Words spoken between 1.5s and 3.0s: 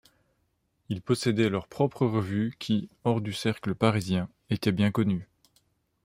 leurs propres revues qui,